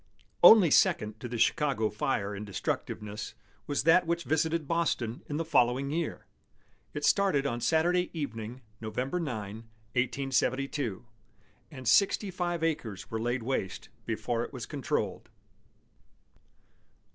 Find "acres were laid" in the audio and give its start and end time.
12.63-13.43